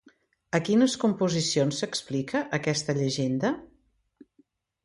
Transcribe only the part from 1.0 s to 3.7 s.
composicions s'explica aquesta llegenda?